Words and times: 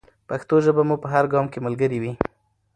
پښتو 0.29 0.55
ژبه 0.65 0.83
مو 0.89 0.95
په 1.03 1.07
هر 1.13 1.25
ګام 1.33 1.45
کې 1.51 1.63
ملګرې 1.65 1.97
وي. 2.03 2.13